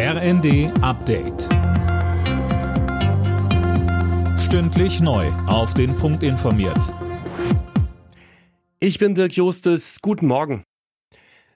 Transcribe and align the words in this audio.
RND 0.00 0.70
Update. 0.80 1.48
Stündlich 4.38 5.00
neu. 5.00 5.26
Auf 5.48 5.74
den 5.74 5.96
Punkt 5.96 6.22
informiert. 6.22 6.94
Ich 8.78 9.00
bin 9.00 9.16
Dirk 9.16 9.32
Justes. 9.32 9.98
Guten 10.00 10.28
Morgen. 10.28 10.62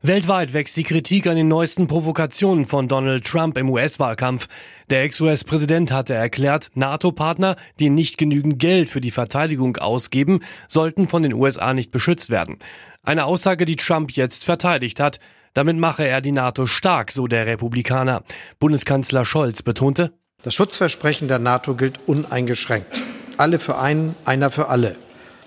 Weltweit 0.00 0.54
wächst 0.54 0.78
die 0.78 0.84
Kritik 0.84 1.26
an 1.26 1.36
den 1.36 1.48
neuesten 1.48 1.86
Provokationen 1.86 2.64
von 2.64 2.88
Donald 2.88 3.26
Trump 3.26 3.58
im 3.58 3.68
US-Wahlkampf. 3.68 4.48
Der 4.88 5.02
Ex-US-Präsident 5.02 5.92
hatte 5.92 6.14
erklärt, 6.14 6.70
NATO-Partner, 6.74 7.56
die 7.78 7.90
nicht 7.90 8.16
genügend 8.16 8.58
Geld 8.58 8.88
für 8.88 9.02
die 9.02 9.10
Verteidigung 9.10 9.76
ausgeben, 9.76 10.40
sollten 10.66 11.08
von 11.08 11.22
den 11.22 11.34
USA 11.34 11.74
nicht 11.74 11.90
beschützt 11.90 12.30
werden. 12.30 12.56
Eine 13.02 13.26
Aussage, 13.26 13.66
die 13.66 13.76
Trump 13.76 14.12
jetzt 14.12 14.46
verteidigt 14.46 14.98
hat. 14.98 15.20
Damit 15.54 15.76
mache 15.76 16.06
er 16.06 16.20
die 16.20 16.32
NATO 16.32 16.66
stark, 16.66 17.10
so 17.10 17.26
der 17.26 17.46
Republikaner. 17.46 18.22
Bundeskanzler 18.58 19.24
Scholz 19.24 19.62
betonte, 19.62 20.12
das 20.42 20.54
Schutzversprechen 20.54 21.28
der 21.28 21.38
NATO 21.38 21.74
gilt 21.74 22.00
uneingeschränkt. 22.06 23.02
Alle 23.36 23.58
für 23.58 23.78
einen, 23.78 24.14
einer 24.24 24.50
für 24.50 24.68
alle. 24.68 24.96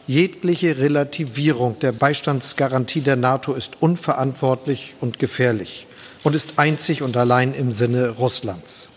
Jegliche 0.06 0.78
Relativierung 0.78 1.80
der 1.80 1.94
Beistandsgarantie 1.94 3.02
der 3.02 3.16
NATO 3.16 3.54
ist 3.54 3.82
unverantwortlich 3.82 4.94
und 5.00 5.18
gefährlich 5.18 5.88
und 6.22 6.36
ist 6.36 6.60
einzig 6.60 7.02
und 7.02 7.18
allein 7.18 7.54
im 7.54 7.72
Sinne 7.72 8.10
Russlands. 8.10 8.93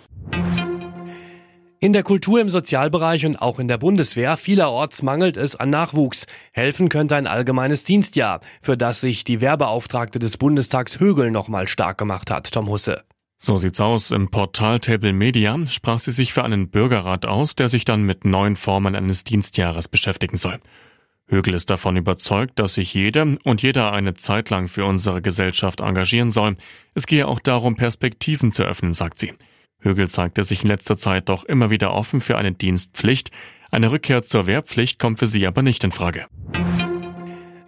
In 1.86 1.92
der 1.92 2.02
Kultur, 2.02 2.40
im 2.40 2.48
Sozialbereich 2.48 3.24
und 3.26 3.40
auch 3.40 3.60
in 3.60 3.68
der 3.68 3.78
Bundeswehr 3.78 4.36
vielerorts 4.36 5.02
mangelt 5.02 5.36
es 5.36 5.54
an 5.54 5.70
Nachwuchs. 5.70 6.26
Helfen 6.50 6.88
könnte 6.88 7.14
ein 7.14 7.28
allgemeines 7.28 7.84
Dienstjahr, 7.84 8.40
für 8.60 8.76
das 8.76 9.00
sich 9.00 9.22
die 9.22 9.40
Wehrbeauftragte 9.40 10.18
des 10.18 10.36
Bundestags 10.36 10.98
Högel 10.98 11.30
nochmal 11.30 11.68
stark 11.68 11.96
gemacht 11.96 12.28
hat, 12.28 12.50
Tom 12.50 12.68
Husse. 12.68 13.04
So 13.36 13.56
sieht's 13.56 13.80
aus. 13.80 14.10
Im 14.10 14.32
Portal 14.32 14.80
Table 14.80 15.12
Media 15.12 15.56
sprach 15.66 16.00
sie 16.00 16.10
sich 16.10 16.32
für 16.32 16.42
einen 16.42 16.70
Bürgerrat 16.70 17.24
aus, 17.24 17.54
der 17.54 17.68
sich 17.68 17.84
dann 17.84 18.02
mit 18.02 18.24
neuen 18.24 18.56
Formen 18.56 18.96
eines 18.96 19.22
Dienstjahres 19.22 19.86
beschäftigen 19.86 20.38
soll. 20.38 20.58
Högel 21.28 21.54
ist 21.54 21.70
davon 21.70 21.96
überzeugt, 21.96 22.58
dass 22.58 22.74
sich 22.74 22.94
jede 22.94 23.38
und 23.44 23.62
jeder 23.62 23.92
eine 23.92 24.14
Zeit 24.14 24.50
lang 24.50 24.66
für 24.66 24.84
unsere 24.86 25.22
Gesellschaft 25.22 25.82
engagieren 25.82 26.32
soll. 26.32 26.56
Es 26.94 27.06
gehe 27.06 27.28
auch 27.28 27.38
darum, 27.38 27.76
Perspektiven 27.76 28.50
zu 28.50 28.64
öffnen, 28.64 28.92
sagt 28.92 29.20
sie. 29.20 29.34
Högel 29.86 30.08
zeigte 30.08 30.44
sich 30.44 30.62
in 30.62 30.68
letzter 30.68 30.98
Zeit 30.98 31.28
doch 31.28 31.44
immer 31.44 31.70
wieder 31.70 31.92
offen 31.94 32.20
für 32.20 32.36
eine 32.36 32.52
Dienstpflicht. 32.52 33.30
Eine 33.70 33.90
Rückkehr 33.90 34.22
zur 34.22 34.46
Wehrpflicht 34.46 34.98
kommt 34.98 35.18
für 35.18 35.26
sie 35.26 35.46
aber 35.46 35.62
nicht 35.62 35.82
in 35.84 35.92
Frage. 35.92 36.26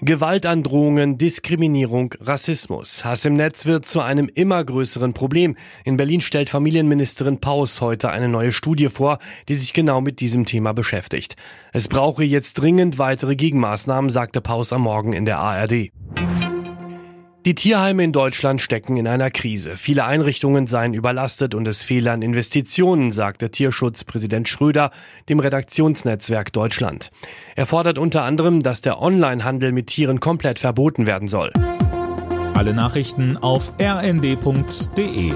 Gewaltandrohungen, 0.01 1.19
Diskriminierung, 1.19 2.15
Rassismus. 2.21 3.05
Hass 3.05 3.25
im 3.25 3.35
Netz 3.35 3.67
wird 3.67 3.85
zu 3.85 4.01
einem 4.01 4.31
immer 4.33 4.65
größeren 4.65 5.13
Problem. 5.13 5.57
In 5.85 5.97
Berlin 5.97 6.21
stellt 6.21 6.51
Familienministerin 6.51 7.41
Paus 7.41 7.81
heute 7.81 8.11
eine 8.11 8.29
neue 8.29 8.53
Studie 8.53 8.91
vor, 8.91 9.19
die 9.49 9.57
sich 9.57 9.73
genau 9.73 10.01
mit 10.01 10.21
diesem 10.21 10.45
Thema 10.45 10.73
beschäftigt. 10.73 11.35
Es 11.73 11.89
brauche 11.89 12.23
jetzt 12.23 12.55
dringend 12.55 12.99
weitere 12.99 13.35
Gegenmaßnahmen, 13.35 14.09
sagte 14.09 14.41
Paus 14.41 14.73
am 14.73 14.83
Morgen 14.83 15.15
in 15.15 15.25
der 15.25 15.41
ARD. 15.41 15.91
Die 17.49 17.55
Tierheime 17.55 18.05
in 18.05 18.13
Deutschland 18.13 18.61
stecken 18.61 18.99
in 18.99 19.09
einer 19.09 19.31
Krise. 19.31 19.79
Viele 19.79 20.05
Einrichtungen 20.05 20.67
seien 20.67 20.93
überlastet 20.93 21.55
und 21.55 21.67
es 21.67 21.83
fehle 21.83 22.13
an 22.13 22.21
Investitionen, 22.21 23.11
sagte 23.11 23.51
Tierschutzpräsident 23.51 24.47
Schröder 24.51 24.91
dem 25.31 25.41
Redaktionsnetzwerk 25.41 26.53
Deutschland. 26.53 27.09
Er 27.57 27.65
fordert 27.65 27.97
unter 27.97 28.25
anderem, 28.25 28.63
dass 28.63 28.83
der 28.83 29.01
Onlinehandel 29.01 29.73
mit 29.73 29.87
Tieren 29.87 30.21
komplett 30.21 30.59
verboten 30.59 31.07
werden 31.07 31.27
soll. 31.27 31.51
Alle 32.53 32.75
Nachrichten 32.75 33.39
auf 33.39 33.73
rnd.de 33.81 35.33